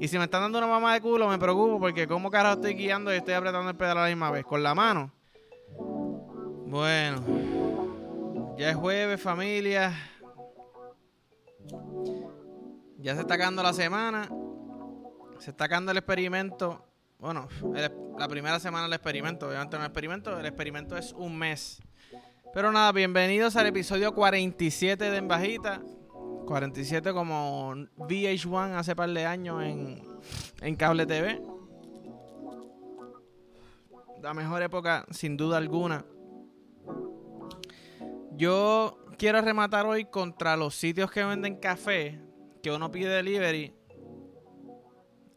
[0.00, 2.72] Y si me están dando una mamá de culo, me preocupo porque como carajo estoy
[2.72, 4.46] guiando y estoy apretando el pedal a la misma vez.
[4.46, 5.12] Con la mano.
[6.66, 8.56] Bueno.
[8.56, 9.92] Ya es jueves, familia.
[12.96, 14.30] Ya se está acabando la semana.
[15.38, 16.82] Se está acabando el experimento.
[17.18, 17.46] Bueno,
[18.18, 19.48] la primera semana del experimento.
[19.48, 20.40] Obviamente no es experimento.
[20.40, 21.82] El experimento es un mes.
[22.54, 25.82] Pero nada, bienvenidos al episodio 47 de En Bajita.
[26.50, 30.02] 47 como VH1 hace par de años en,
[30.60, 31.40] en cable TV.
[34.20, 36.04] La mejor época, sin duda alguna.
[38.32, 42.20] Yo quiero rematar hoy contra los sitios que venden café,
[42.64, 43.72] que uno pide delivery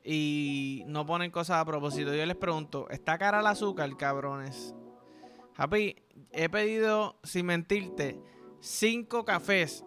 [0.03, 2.11] y no ponen cosas a propósito.
[2.16, 4.73] Yo les pregunto, ¿está cara el azúcar, cabrones?
[5.55, 5.95] Happy,
[6.31, 8.19] he pedido, sin mentirte,
[8.61, 9.85] cinco cafés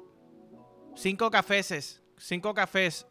[0.96, 2.02] Cinco cafés.
[2.16, 3.06] Cinco cafés.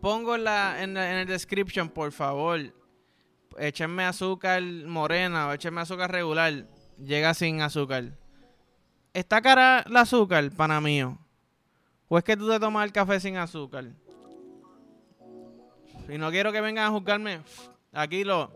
[0.00, 2.60] Pongo en, la, en, el description, por favor.
[3.58, 6.66] Échenme azúcar morena o échenme azúcar regular.
[6.98, 8.16] Llega sin azúcar.
[9.12, 11.18] ¿Está cara el azúcar, pana mío?
[12.08, 13.84] ¿O es que tú te tomas el café sin azúcar?
[16.08, 17.40] Y no quiero que vengan a juzgarme
[17.92, 18.48] aquí los,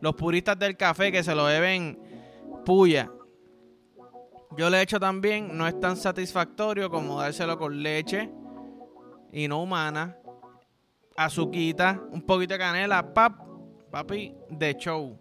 [0.00, 1.98] los puristas del café que se lo beben
[2.64, 3.10] puya.
[4.56, 8.30] Yo le he hecho también, no es tan satisfactorio como dárselo con leche
[9.32, 10.16] y no humana.
[11.16, 13.40] Azuquita, un poquito de canela, pap,
[13.90, 15.18] papi, de show.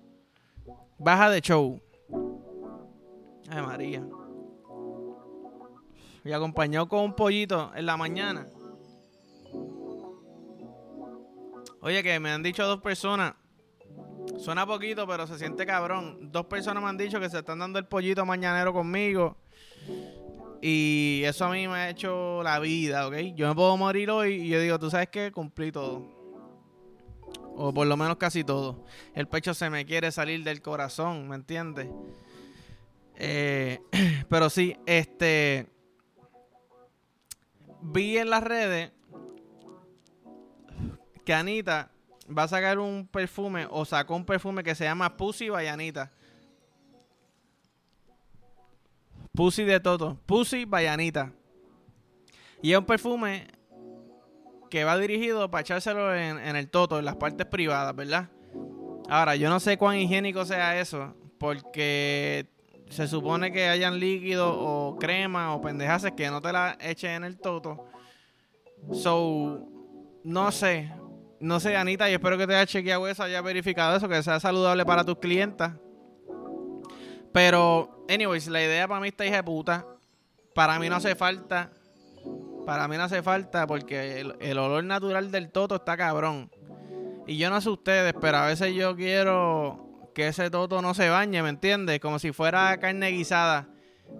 [1.00, 1.82] Baja de show.
[3.50, 4.04] Ay, María.
[6.24, 8.48] Y acompañado con un pollito en la mañana.
[11.82, 13.34] Oye, que me han dicho dos personas
[14.38, 16.32] Suena poquito, pero se siente cabrón.
[16.32, 19.38] Dos personas me han dicho que se están dando el pollito mañanero conmigo.
[20.62, 23.16] Y eso a mí me ha hecho la vida, ¿ok?
[23.36, 26.08] Yo me puedo morir hoy y yo digo, tú sabes qué, cumplí todo.
[27.56, 28.86] O por lo menos casi todo.
[29.14, 31.90] El pecho se me quiere salir del corazón, ¿me entiendes?
[33.16, 33.80] Eh,
[34.30, 35.68] pero sí, este...
[37.82, 38.92] Vi en las redes
[41.26, 41.93] que Anita
[42.30, 46.12] va a sacar un perfume o sacó un perfume que se llama Pussy Bayanita.
[49.34, 50.18] Pussy de Toto.
[50.26, 51.32] Pussy Bayanita.
[52.62, 53.48] Y es un perfume
[54.70, 58.30] que va dirigido para echárselo en, el Toto, en las partes privadas, ¿verdad?
[59.10, 62.48] Ahora, yo no sé cuán higiénico sea eso, porque
[62.90, 67.24] se supone que hayan líquido o crema o pendejaces que no te la echen en
[67.24, 67.86] el Toto.
[68.92, 69.68] So,
[70.24, 70.92] no sé,
[71.44, 74.40] no sé, Anita, y espero que te haya chequeado eso, haya verificado eso, que sea
[74.40, 75.74] saludable para tus clientas.
[77.34, 79.86] Pero, anyways, la idea para mí está hija de puta.
[80.56, 81.70] Para mí no hace falta.
[82.66, 86.50] Para mí no hace falta porque el, olor natural del toto está cabrón.
[87.28, 91.10] Y yo no sé ustedes, pero a veces yo quiero que ese toto no se
[91.10, 92.00] bañe, ¿me entiendes?
[92.00, 93.68] Como si fuera carne guisada.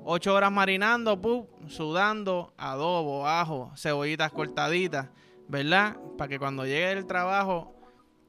[0.04, 5.08] Ocho horas marinando, pup, sudando, adobo, ajo, cebollitas cortaditas.
[5.54, 5.96] ¿Verdad?
[6.18, 7.76] Para que cuando llegue el trabajo,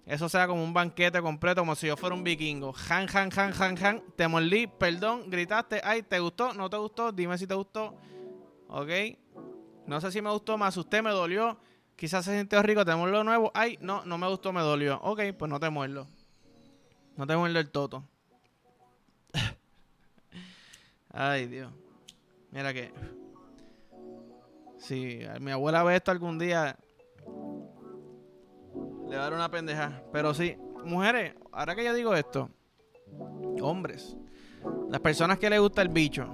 [0.04, 2.74] eso sea como un banquete completo, como si yo fuera un vikingo.
[2.90, 4.02] Han, han, han, han, han.
[4.14, 5.80] Te mordí, perdón, gritaste.
[5.82, 6.52] Ay, ¿te gustó?
[6.52, 7.12] ¿No te gustó?
[7.12, 7.96] Dime si te gustó.
[8.68, 8.90] ¿Ok?
[9.86, 11.58] No sé si me gustó, me asusté, me dolió.
[11.96, 13.50] Quizás se sintió rico, te muerdo nuevo.
[13.54, 15.00] Ay, no, no me gustó, me dolió.
[15.00, 16.06] Ok, pues no te muerdo.
[17.16, 18.04] No te muerdo el toto.
[21.10, 21.72] Ay, Dios.
[22.50, 22.92] Mira que.
[24.76, 26.76] Si mi abuela ve esto algún día,
[29.14, 30.02] le dar una pendeja.
[30.12, 32.50] Pero sí, mujeres, ahora que yo digo esto,
[33.60, 34.16] hombres,
[34.90, 36.26] las personas que les gusta el bicho,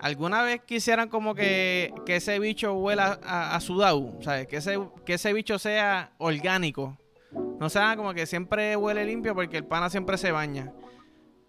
[0.00, 3.60] ¿alguna vez quisieran como que, que ese bicho huela a, a?
[3.60, 4.46] ¿Sabes?
[4.48, 6.98] Que ese, que ese bicho sea orgánico.
[7.58, 10.72] No sea como que siempre huele limpio porque el pana siempre se baña.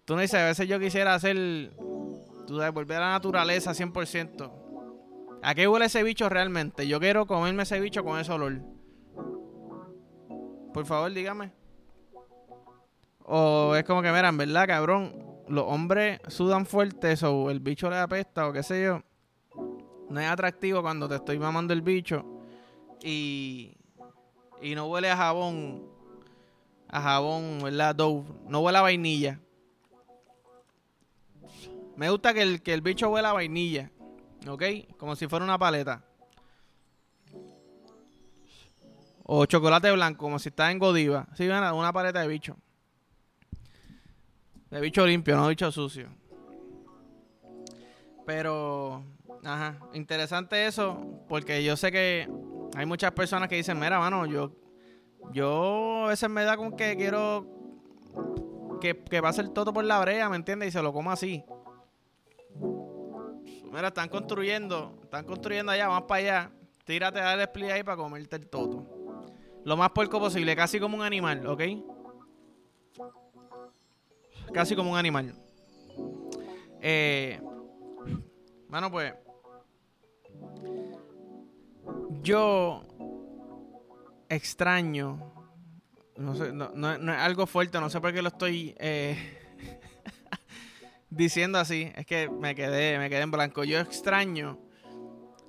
[0.04, 1.36] Tú no dices, a veces yo quisiera hacer,
[2.46, 4.52] tú sabes, volver a la naturaleza 100%.
[5.42, 6.86] ¿A qué huele ese bicho realmente?
[6.86, 8.75] Yo quiero comerme ese bicho con ese olor.
[10.76, 11.50] Por favor, dígame.
[13.24, 15.40] O es como que, miran, ¿verdad, cabrón?
[15.48, 19.02] Los hombres sudan fuerte o el bicho le apesta o qué sé yo.
[20.10, 22.26] No es atractivo cuando te estoy mamando el bicho
[23.02, 23.74] y,
[24.60, 25.88] y no huele a jabón,
[26.88, 27.94] a jabón, ¿verdad?
[27.94, 28.28] Dove.
[28.46, 29.40] No huele a vainilla.
[31.96, 33.90] Me gusta que el, que el bicho huela a vainilla,
[34.46, 34.62] ¿ok?
[34.98, 36.05] Como si fuera una paleta.
[39.28, 41.26] O chocolate blanco, como si está en Godiva.
[41.34, 42.56] Sí, una, paleta de bicho.
[44.70, 46.08] De bicho limpio, no bicho sucio.
[48.24, 49.02] Pero,
[49.44, 52.28] ajá, interesante eso, porque yo sé que
[52.76, 54.52] Hay muchas personas que dicen, mira, mano, yo,
[55.32, 57.46] yo a veces me da con que quiero
[58.80, 60.68] que, que pase el todo por la brea, ¿me entiendes?
[60.68, 61.44] Y se lo como así.
[63.72, 66.52] Mira, están construyendo, están construyendo allá, vamos para allá.
[66.84, 68.95] Tírate a dar el split ahí para comerte el toto.
[69.66, 71.60] Lo más puerco posible, casi como un animal, ¿ok?
[74.54, 75.34] Casi como un animal.
[76.80, 77.40] Eh,
[78.68, 79.12] bueno, pues.
[82.22, 82.84] Yo
[84.28, 85.32] extraño.
[86.16, 89.18] No sé, no, no, es algo fuerte, no sé por qué lo estoy eh,
[91.10, 91.90] diciendo así.
[91.96, 93.64] Es que me quedé, me quedé en blanco.
[93.64, 94.60] Yo extraño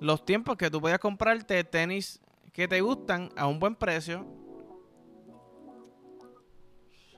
[0.00, 2.20] los tiempos que tú podías comprarte tenis
[2.58, 4.26] que te gustan a un buen precio.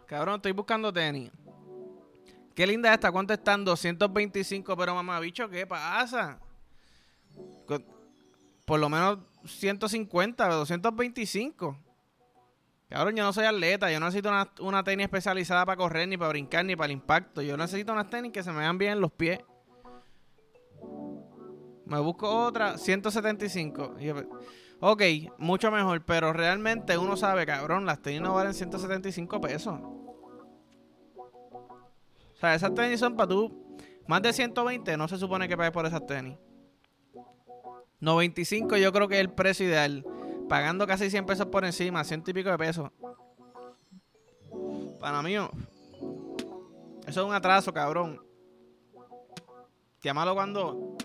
[0.04, 1.30] Cabrón, estoy buscando tenis.
[2.54, 3.64] Qué linda esta, ¿cuánto están?
[3.64, 6.38] 225, pero mamá, bicho, ¿qué pasa?
[8.66, 11.78] Por lo menos 150 o 225.
[12.90, 16.18] Cabrón, yo no soy atleta, yo no necesito una, una tenis especializada para correr, ni
[16.18, 17.40] para brincar, ni para el impacto.
[17.40, 19.40] Yo necesito unas tenis que se me vean bien en los pies.
[21.86, 23.96] Me busco otra, 175.
[24.80, 25.02] Ok,
[25.38, 29.78] mucho mejor, pero realmente uno sabe, cabrón, las tenis no valen 175 pesos.
[31.14, 33.76] O sea, esas tenis son para tú.
[34.06, 36.38] Más de 120 no se supone que pagues por esas tenis.
[38.00, 40.04] 95 yo creo que es el precio ideal.
[40.48, 42.90] Pagando casi 100 pesos por encima, ciento y pico de pesos.
[44.98, 45.50] Para mí, eso
[47.06, 48.20] es un atraso, cabrón.
[50.02, 50.96] Llámalo cuando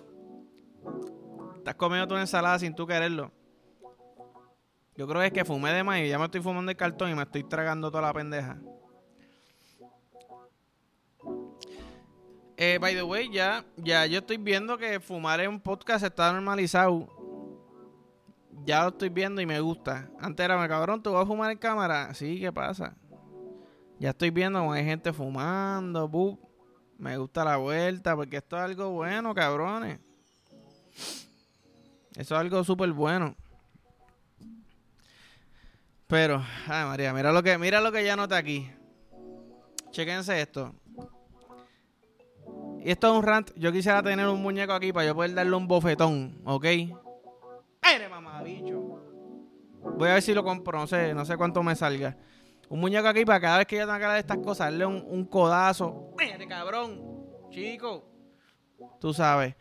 [1.65, 3.31] Estás comiendo tu ensalada sin tú quererlo.
[4.97, 7.15] Yo creo que es que fumé de y ya me estoy fumando el cartón y
[7.15, 8.57] me estoy tragando toda la pendeja.
[12.57, 16.31] Eh, by the way, ya, ya yo estoy viendo que fumar en un podcast está
[16.31, 17.09] normalizado.
[18.63, 20.09] Ya lo estoy viendo y me gusta.
[20.19, 22.13] Antes era, me cabrón, ¿tú vas a fumar en cámara?
[22.13, 22.95] Sí, ¿qué pasa?
[23.99, 26.09] Ya estoy viendo como hay gente fumando,
[26.97, 29.99] Me gusta la vuelta porque esto es algo bueno, cabrones.
[32.15, 33.35] Eso es algo súper bueno.
[36.07, 38.69] Pero, ay María, mira lo que, mira lo que ya nota aquí.
[39.91, 40.75] Chequense esto.
[42.83, 43.51] Y esto es un rant.
[43.55, 46.65] Yo quisiera tener un muñeco aquí para yo poder darle un bofetón, ¿ok?
[46.65, 49.01] ¡Eres mamá, bicho!
[49.97, 52.17] Voy a ver si lo compro, no sé, no sé cuánto me salga.
[52.69, 54.85] Un muñeco aquí para cada vez que yo tenga que hablar de estas cosas, darle
[54.85, 56.13] un, un codazo.
[56.17, 57.01] ¡Mírate, cabrón!
[57.49, 58.07] Chico.
[58.99, 59.55] Tú sabes.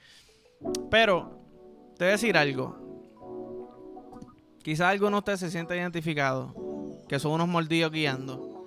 [0.90, 1.40] Pero
[1.96, 2.83] te voy a decir algo.
[4.64, 6.54] Quizás alguno de ustedes se sienta identificado,
[7.06, 8.66] que son unos mordidos guiando.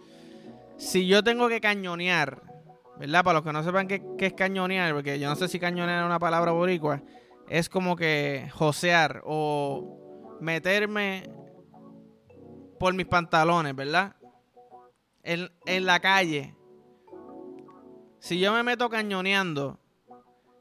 [0.77, 2.43] Si yo tengo que cañonear,
[2.99, 3.23] ¿verdad?
[3.23, 6.05] Para los que no sepan qué, es cañonear, porque yo no sé si cañonear es
[6.05, 7.01] una palabra boricua,
[7.49, 11.31] es como que josear o meterme
[12.79, 14.15] por mis pantalones, ¿verdad?
[15.23, 16.55] En, en la calle.
[18.19, 19.79] Si yo me meto cañoneando,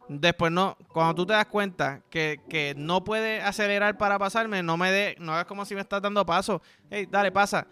[0.09, 4.93] Después no, cuando tú te das cuenta que, no puedes acelerar para pasarme, no me
[4.93, 6.63] de, no hagas como si me estás dando paso.
[6.91, 7.67] Hey, dale, pasa.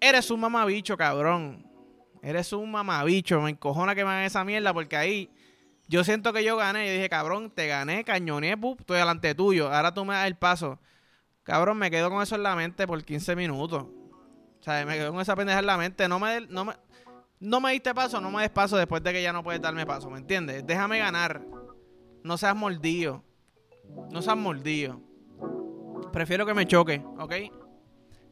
[0.00, 1.66] Eres un mamabicho, cabrón.
[2.22, 3.40] Eres un mamabicho.
[3.40, 5.30] Me encojona que me hagan esa mierda porque ahí
[5.88, 6.86] yo siento que yo gané.
[6.86, 9.72] Yo dije, cabrón, te gané, cañoné, estoy delante tuyo.
[9.72, 10.78] Ahora tú me das el paso.
[11.42, 13.82] Cabrón, me quedo con eso en la mente por 15 minutos.
[13.82, 16.06] O sea, me quedo con esa pendeja en la mente.
[16.08, 16.74] No me, no me,
[17.40, 19.84] no me diste paso, no me des paso después de que ya no puedes darme
[19.84, 20.64] paso, ¿me entiendes?
[20.64, 21.42] Déjame ganar.
[22.24, 23.22] No seas mordido.
[24.10, 25.00] No seas mordido.
[26.12, 27.32] Prefiero que me choque, ¿ok?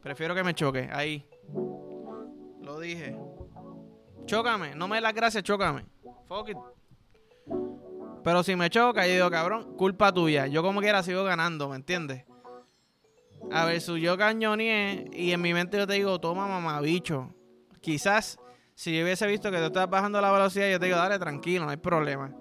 [0.03, 0.89] Prefiero que me choque.
[0.93, 1.27] Ahí.
[2.63, 3.17] Lo dije.
[4.27, 4.75] Chócame.
[4.75, 5.87] No me des las gracias, chócame.
[6.27, 6.59] Fuck it.
[8.23, 10.47] Pero si me choca, yo digo, cabrón, culpa tuya.
[10.47, 12.25] Yo como quiera sigo ganando, ¿me entiendes?
[13.51, 17.35] A ver, si yo cañoneé y en mi mente yo te digo, toma mamá, bicho.
[17.81, 18.39] Quizás
[18.75, 21.65] si yo hubiese visto que tú estás bajando la velocidad, yo te digo, dale, tranquilo,
[21.65, 22.35] no hay problema.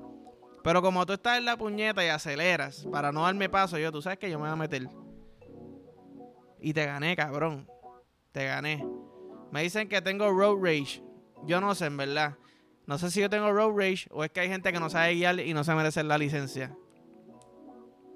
[0.63, 4.01] Pero como tú estás en la puñeta y aceleras para no darme paso, yo, tú
[4.01, 4.89] sabes que yo me voy a meter.
[6.60, 7.68] Y te gané, cabrón.
[8.32, 8.86] Te gané.
[9.51, 11.01] Me dicen que tengo road rage.
[11.46, 12.36] Yo no sé, en verdad.
[12.86, 15.13] No sé si yo tengo road rage o es que hay gente que no sabe
[15.13, 16.75] guiar y no se merece la licencia.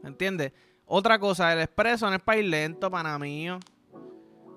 [0.02, 0.52] ¿Me entiendes?
[0.86, 3.60] Otra cosa, el expreso no es para ir lento, para mío.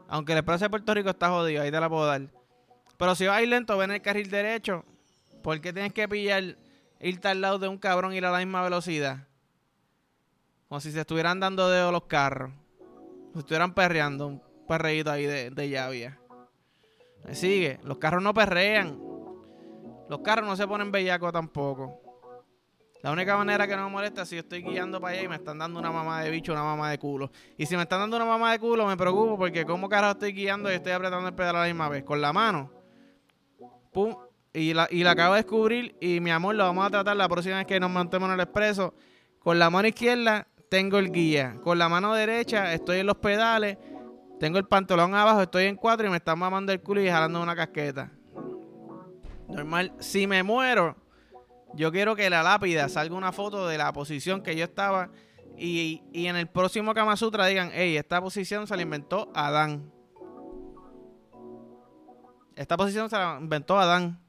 [0.09, 2.23] Aunque el expreso de Puerto Rico está jodido, ahí te la puedo dar.
[2.97, 4.85] Pero si vas a ir lento, ven el carril derecho.
[5.43, 6.57] ¿Por qué tienes que pillar
[7.01, 9.27] irte al lado de un cabrón ir a la misma velocidad.
[10.69, 12.53] Como si se estuvieran dando dedo los carros.
[13.33, 14.27] Se estuvieran perreando.
[14.27, 16.19] Un perreíto ahí de, de llavia.
[17.25, 17.79] Me sigue.
[17.85, 18.99] Los carros no perrean.
[20.09, 22.01] Los carros no se ponen bellacos tampoco.
[23.03, 25.29] La única manera que no me molesta es si yo estoy guiando para allá y
[25.29, 27.31] me están dando una mamá de bicho, una mamá de culo.
[27.57, 30.33] Y si me están dando una mamá de culo, me preocupo porque como carajo estoy
[30.33, 32.03] guiando y estoy apretando el pedal a la misma vez.
[32.03, 32.71] Con la mano.
[33.93, 34.17] Pum.
[34.57, 35.97] Y la, y la acabo de descubrir.
[36.01, 38.41] Y mi amor, lo vamos a tratar la próxima vez que nos montemos en el
[38.41, 38.95] expreso.
[39.39, 41.57] Con la mano izquierda tengo el guía.
[41.63, 43.77] Con la mano derecha estoy en los pedales.
[44.41, 47.43] Tengo el pantalón abajo, estoy en cuatro y me están mamando el culo y jalando
[47.43, 48.11] una casqueta.
[49.49, 49.93] Normal.
[49.99, 50.97] Si me muero
[51.77, 55.11] yo quiero que la lápida salga una foto de la posición que yo estaba
[55.59, 59.93] y, en el próximo Kama Sutra digan, hey, esta posición se la inventó Adán.
[62.55, 64.26] Esta posición se la inventó Adán.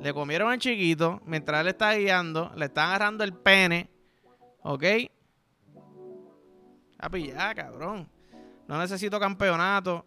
[0.00, 3.90] Le comieron al chiquito mientras él está guiando, le están agarrando el pene.
[4.62, 4.84] ¿Ok?
[6.96, 8.08] Papi, ya, cabrón.
[8.66, 10.04] No necesito campeonato.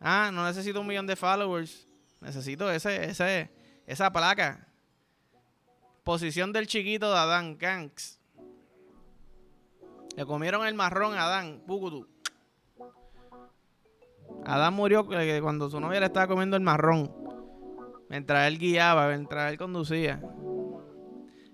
[0.00, 1.86] Ah, no necesito un millón de followers.
[2.20, 3.50] Necesito ese, ese,
[3.86, 4.68] esa placa.
[6.04, 8.20] Posición del chiquito de Adán, Ganks.
[10.16, 12.08] Le comieron el marrón a Adán, Pukutu.
[14.44, 17.27] Adán murió eh, cuando su novia le estaba comiendo el marrón.
[18.08, 20.20] Mientras él guiaba, mientras él conducía.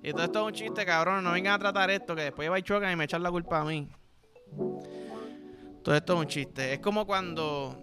[0.02, 1.24] Y todo esto es un chiste, cabrón.
[1.24, 3.60] No vengan a tratar esto, que después va y chocan y me echan la culpa
[3.60, 3.88] a mí.
[5.82, 6.74] Todo esto es un chiste.
[6.74, 7.76] Es como cuando.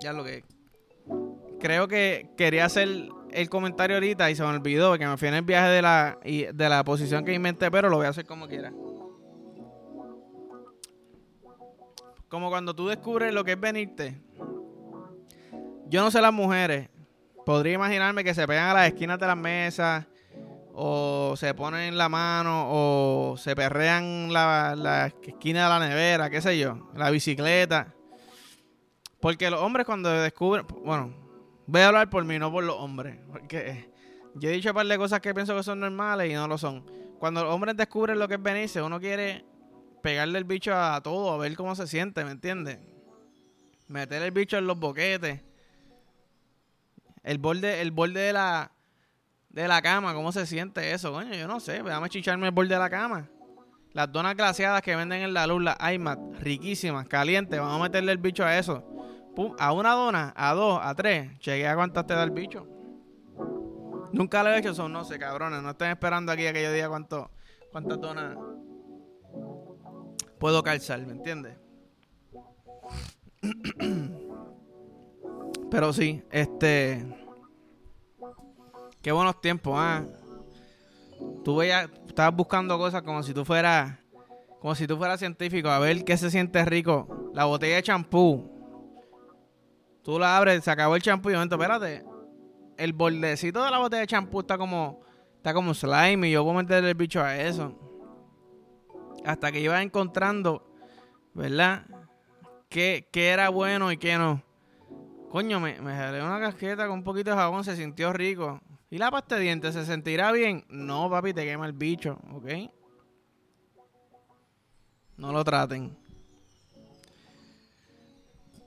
[0.00, 0.44] Ya lo que.
[1.58, 2.88] Creo que quería hacer
[3.32, 6.18] el comentario ahorita y se me olvidó que me fui en el viaje de la,
[6.22, 8.72] de la posición que inventé, pero lo voy a hacer como quiera.
[12.28, 14.20] Como cuando tú descubres lo que es venirte.
[15.88, 16.88] Yo no sé las mujeres.
[17.50, 20.06] Podría imaginarme que se pegan a las esquinas de las mesas.
[20.72, 22.68] O se ponen la mano.
[22.68, 26.30] O se perrean la, la esquina de la nevera.
[26.30, 26.90] Qué sé yo.
[26.94, 27.92] La bicicleta.
[29.18, 30.64] Porque los hombres cuando descubren.
[30.84, 31.12] Bueno,
[31.66, 33.18] Voy a hablar por mí, no por los hombres.
[33.28, 33.90] Porque
[34.34, 36.56] yo he dicho un par de cosas que pienso que son normales y no lo
[36.56, 36.84] son.
[37.18, 39.44] Cuando los hombres descubren lo que es venirse, uno quiere
[40.02, 42.78] pegarle el bicho a todo, a ver cómo se siente, ¿me entiendes?
[43.88, 45.42] Meter el bicho en los boquetes.
[47.22, 48.72] El borde, el borde de la
[49.48, 51.34] de la cama, ¿cómo se siente eso, coño?
[51.34, 53.28] Yo no sé, déjame chicharme el borde de la cama.
[53.92, 58.12] Las donas glaciadas que venden en la luz, las iMac, riquísimas, calientes, vamos a meterle
[58.12, 58.84] el bicho a eso
[59.58, 61.38] a una dona, a dos, a tres.
[61.38, 62.66] Chegué a cuántas te da el bicho.
[64.12, 65.62] Nunca lo he hecho, son no sé, cabrones.
[65.62, 67.30] No estén esperando aquí a que yo diga cuánto,
[67.70, 68.36] cuántas donas
[70.38, 71.56] puedo calzar, ¿me entiendes?
[75.70, 77.06] Pero sí, este.
[79.02, 80.04] Qué buenos tiempos, ¿ah?
[81.44, 83.98] Tú veías, estabas buscando cosas como si tú fueras.
[84.60, 87.30] Como si tú fueras científico, a ver qué se siente rico.
[87.32, 88.60] La botella de champú
[90.02, 92.04] Tú la abres, se acabó el champú y momento, espérate.
[92.76, 95.00] El bordecito de la botella de champú está como
[95.36, 97.78] está como slime y yo voy a el bicho a eso.
[99.24, 100.74] Hasta que iba encontrando,
[101.34, 101.86] ¿verdad?
[102.68, 104.42] ¿Qué, era bueno y qué no.
[105.30, 108.60] Coño, me, me jalé una casqueta con un poquito de jabón, se sintió rico.
[108.90, 110.64] ¿Y la pasta de dientes se sentirá bien?
[110.68, 112.48] No, papi, te quema el bicho, ¿ok?
[115.16, 115.96] No lo traten.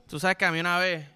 [0.08, 1.14] Tú sabes que a mí una vez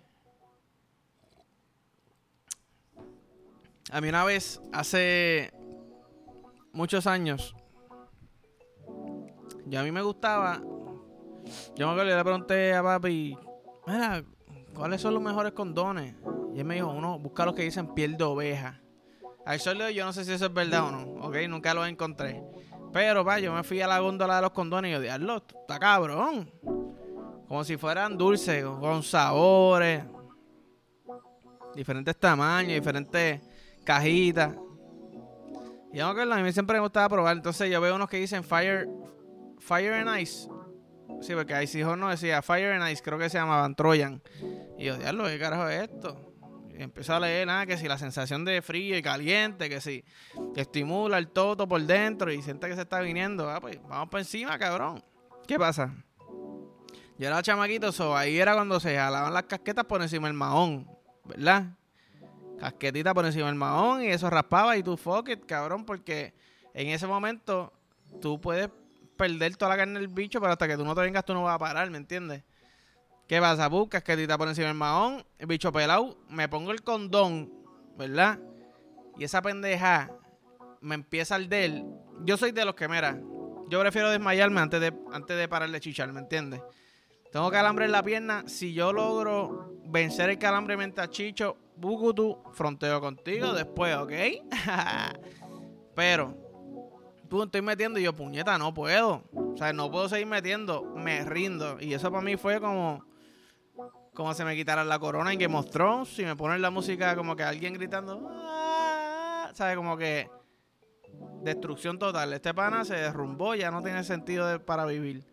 [3.89, 5.53] A mí una vez, hace
[6.73, 7.55] muchos años,
[9.65, 10.61] yo a mí me gustaba.
[11.77, 13.37] Yo me acuerdo, le pregunté a papi,
[13.85, 14.25] mira,
[14.77, 16.15] ¿cuáles son los mejores condones?
[16.53, 18.79] Y él me dijo, uno, busca los que dicen piel de oveja.
[19.45, 22.43] Al sol yo no sé si eso es verdad o no, ok, nunca lo encontré.
[22.93, 26.51] Pero, va, yo me fui a la góndola de los condones y yo, está cabrón.
[27.47, 30.03] Como si fueran dulces, con sabores,
[31.75, 33.41] diferentes tamaños, diferentes
[33.83, 34.55] cajitas.
[35.93, 37.37] Y yo a mí siempre me gustaba probar.
[37.37, 38.89] Entonces yo veo unos que dicen Fire,
[39.59, 40.49] Fire and Ice.
[41.21, 44.21] Sí, porque ahí sí no decía Fire and Ice, creo que se llamaban Trojan.
[44.77, 46.33] Y yo, diablo, ¿qué carajo es esto?
[46.77, 50.03] Y a leer nada, que si la sensación de frío y caliente, que si
[50.55, 54.19] estimula el toto por dentro y siente que se está viniendo, ah, pues vamos por
[54.19, 55.03] encima, cabrón.
[55.47, 55.91] ¿Qué pasa?
[57.17, 60.87] Yo era chamaquito, so, ahí era cuando se jalaban las casquetas por encima del mahón,
[61.25, 61.77] ¿verdad?
[62.57, 66.33] casquetita por encima del mahón y eso raspaba y tú fuck it, cabrón, porque
[66.73, 67.71] en ese momento
[68.21, 68.69] tú puedes
[69.17, 71.43] perder toda la carne del bicho, pero hasta que tú no te vengas tú no
[71.43, 72.43] vas a parar, ¿me entiendes?
[73.27, 74.03] ¿Qué vas a buscar?
[74.03, 77.51] Casquetita por encima del mahón, el bicho pelado, me pongo el condón,
[77.97, 78.39] ¿verdad?
[79.17, 80.11] Y esa pendeja
[80.79, 81.85] me empieza al del.
[82.23, 83.19] Yo soy de los que, mira,
[83.69, 86.61] yo prefiero desmayarme antes de, antes de parar de chichar, ¿me entiendes?
[87.31, 88.43] Tengo calambre en la pierna.
[88.47, 94.11] Si yo logro vencer el calambre mientras chicho, Bukutu, fronteo contigo después, ¿ok?
[95.95, 96.46] Pero,
[97.27, 99.23] tú estoy metiendo y yo, puñeta, no puedo.
[99.33, 101.77] O sea, no puedo seguir metiendo, me rindo.
[101.79, 103.05] Y eso para mí fue como,
[104.13, 106.09] como se me quitaran la corona en of Thrones.
[106.09, 109.51] Si me ponen la música como que alguien gritando, ¡Ah!
[109.53, 109.75] ¿sabes?
[109.75, 110.29] Como que
[111.43, 112.33] destrucción total.
[112.33, 115.25] Este pana se derrumbó, ya no tiene sentido para vivir.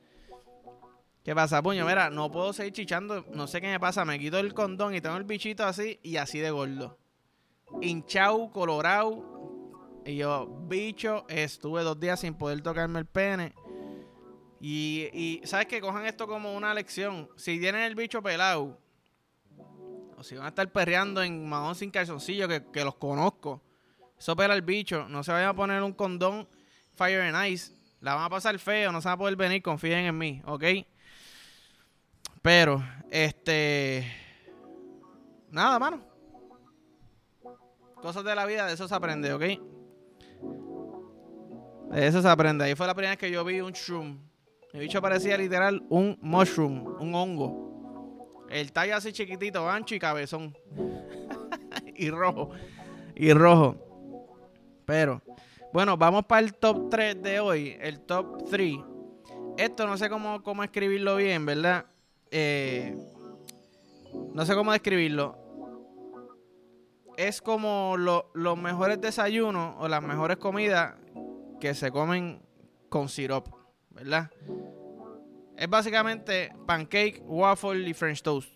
[1.24, 1.86] ¿Qué pasa, puño?
[1.86, 3.24] Mira, no puedo seguir chichando.
[3.32, 4.04] No sé qué me pasa.
[4.04, 6.98] Me quito el condón y tengo el bichito así y así de gordo.
[7.80, 9.53] Hinchado, colorado.
[10.04, 13.54] Y yo, bicho, estuve dos días sin poder tocarme el pene.
[14.60, 17.28] Y, y ¿sabes que Cojan esto como una lección.
[17.36, 18.78] Si tienen el bicho pelado,
[20.16, 23.62] o si van a estar perreando en mahón sin calzoncillo, que, que los conozco
[24.18, 25.06] eso pela el bicho.
[25.08, 26.48] No se vayan a poner un condón
[26.96, 27.74] Fire and Ice.
[28.00, 30.64] La van a pasar feo, no se van a poder venir, confíen en mí, ¿ok?
[32.42, 34.10] Pero, este.
[35.50, 36.02] Nada, mano.
[37.96, 39.42] Cosas de la vida, de eso se aprende, ¿ok?
[41.92, 42.64] Eso se aprende.
[42.64, 44.18] Ahí fue la primera vez que yo vi un shroom.
[44.72, 48.46] El bicho parecía literal un mushroom, un hongo.
[48.50, 50.56] El tallo así chiquitito, ancho y cabezón.
[51.96, 52.50] y rojo.
[53.14, 53.76] Y rojo.
[54.84, 55.22] Pero,
[55.72, 58.76] bueno, vamos para el top 3 de hoy, el top 3.
[59.56, 61.86] Esto no sé cómo, cómo escribirlo bien, ¿verdad?
[62.30, 62.96] Eh,
[64.32, 65.38] no sé cómo describirlo.
[67.16, 70.94] Es como los mejores desayunos o las mejores comidas
[71.60, 72.42] que se comen
[72.88, 73.48] con syrup,
[73.90, 74.30] ¿verdad?
[75.56, 78.50] Es básicamente pancake, waffle y French toast.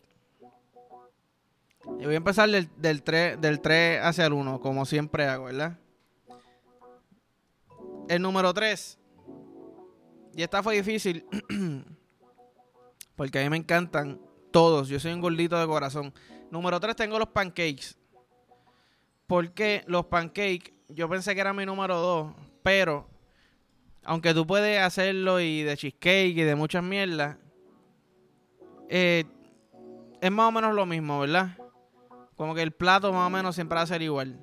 [2.01, 5.45] Y voy a empezar del, del, 3, del 3 hacia el 1, como siempre hago,
[5.45, 5.79] ¿verdad?
[8.09, 8.99] El número 3.
[10.35, 11.25] Y esta fue difícil.
[13.19, 14.21] porque a mí me encantan
[14.53, 14.89] todos.
[14.89, 16.15] Yo soy un gordito de corazón.
[16.53, 17.97] Número 3 tengo los pancakes.
[19.27, 22.33] Porque los pancakes, yo pensé que era mi número 2.
[22.63, 23.09] Pero,
[24.05, 27.37] aunque tú puedes hacerlo y de cheesecake y de muchas mierdas,
[28.89, 29.25] eh,
[30.21, 31.57] es más o menos lo mismo, ¿verdad?
[32.37, 34.41] Como que el plato más o menos siempre va a ser igual.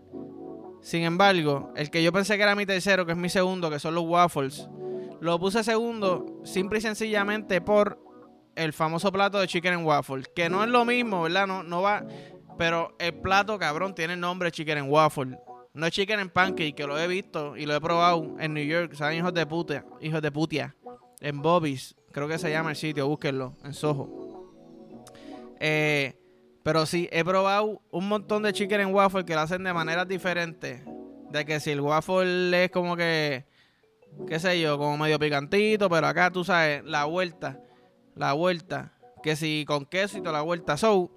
[0.82, 3.80] Sin embargo, el que yo pensé que era mi tercero, que es mi segundo, que
[3.80, 4.70] son los waffles,
[5.20, 8.00] lo puse segundo simple y sencillamente por
[8.56, 11.48] el famoso plato de chicken and waffle, que no es lo mismo, ¿verdad?
[11.48, 12.06] No, no va,
[12.58, 15.38] pero el plato, cabrón, tiene el nombre chicken and waffle.
[15.76, 18.64] No es chicken and pancake, que lo he visto y lo he probado en New
[18.64, 19.18] York, ¿saben?
[19.18, 20.74] Hijos de puta, hijos de putia.
[21.20, 24.54] En Bobby's, creo que se llama el sitio, búsquenlo, en Soho.
[25.60, 26.18] Eh,
[26.64, 30.08] pero sí, he probado un montón de chicken en waffle que lo hacen de maneras
[30.08, 30.82] diferentes.
[31.30, 33.46] De que si el waffle es como que,
[34.30, 37.60] qué sé yo, como medio picantito, pero acá tú sabes, la vuelta,
[38.16, 38.94] la vuelta.
[39.22, 40.78] Que si con queso y toda la vuelta.
[40.78, 41.12] So,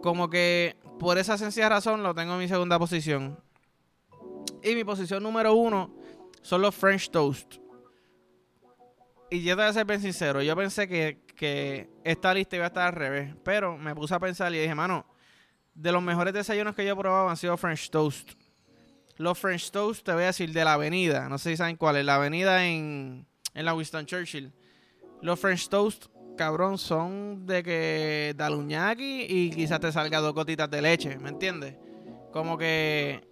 [0.00, 3.49] como que por esa sencilla razón lo tengo en mi segunda posición.
[4.62, 5.94] Y mi posición número uno
[6.42, 7.56] son los French Toast.
[9.30, 12.64] Y yo te voy a ser bien sincero, yo pensé que, que esta lista iba
[12.64, 13.34] a estar al revés.
[13.44, 15.06] Pero me puse a pensar y dije, mano,
[15.72, 18.32] de los mejores desayunos que yo he probado han sido French Toast.
[19.16, 21.28] Los French Toast, te voy a decir, de la avenida.
[21.28, 22.04] No sé si saben cuál es.
[22.04, 24.52] La avenida en, en la Winston Churchill.
[25.22, 30.82] Los French Toast, cabrón, son de que daluñaki y quizás te salga dos gotitas de
[30.82, 31.18] leche.
[31.18, 31.76] ¿Me entiendes?
[32.32, 33.29] Como que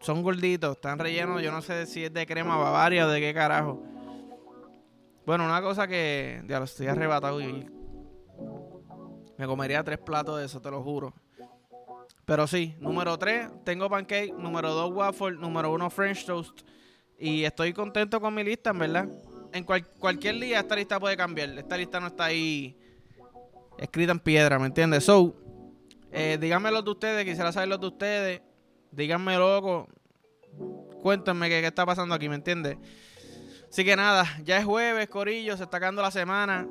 [0.00, 1.42] son gorditos, están rellenos.
[1.42, 3.82] Yo no sé si es de crema bavaria o de qué carajo.
[5.24, 7.68] Bueno, una cosa que ya lo estoy arrebatado y
[9.36, 11.12] me comería tres platos de eso, te lo juro.
[12.24, 16.60] Pero sí, número tres, tengo pancake, número dos, waffle, número uno, French toast.
[17.18, 19.08] Y estoy contento con mi lista, en verdad.
[19.52, 21.50] En cualquier día esta lista puede cambiar.
[21.50, 22.76] Esta lista no está ahí
[23.78, 25.04] escrita en piedra, ¿me entiendes?
[25.04, 25.34] So,
[26.10, 28.42] eh, díganme los de ustedes, quisiera saber los de ustedes.
[28.92, 29.88] Díganme, loco.
[31.02, 32.78] Cuéntenme qué, qué está pasando aquí, ¿me entiendes?
[33.70, 36.66] Así que nada, ya es jueves, Corillo, se está acabando la semana.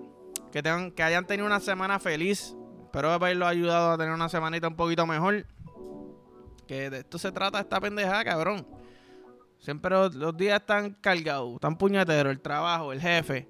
[0.51, 2.55] Que, tengan, que hayan tenido una semana feliz.
[2.83, 5.45] Espero haberlos ayudado a tener una semanita un poquito mejor.
[6.67, 8.65] Que de esto se trata esta pendejada, cabrón.
[9.59, 12.31] Siempre los, días están cargados, están puñeteros.
[12.31, 13.47] El trabajo, el jefe,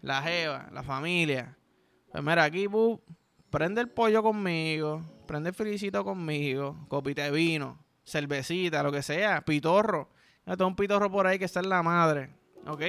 [0.00, 1.56] la jeva, la familia.
[2.10, 2.68] Pues mira, aquí,
[3.50, 9.44] prende el pollo conmigo, prende el felicito conmigo, copita de vino, cervecita, lo que sea,
[9.44, 10.08] pitorro.
[10.46, 12.30] Ya tengo un pitorro por ahí que está en la madre.
[12.66, 12.82] ¿ok?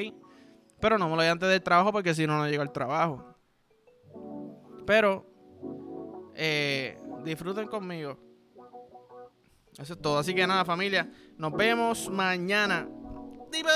[0.80, 3.36] Pero no me lo doy antes del trabajo porque si no, no llego al trabajo.
[4.86, 5.26] Pero
[6.36, 8.18] eh, disfruten conmigo.
[9.78, 10.20] Eso es todo.
[10.20, 11.10] Así que nada, familia.
[11.38, 12.88] Nos vemos mañana.
[13.52, 13.72] ¡Diva!